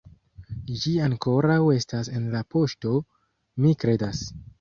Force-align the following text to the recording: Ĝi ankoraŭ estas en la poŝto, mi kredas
Ĝi 0.83 0.93
ankoraŭ 1.07 1.57
estas 1.73 2.09
en 2.21 2.25
la 2.37 2.41
poŝto, 2.55 2.95
mi 3.67 3.75
kredas 3.85 4.23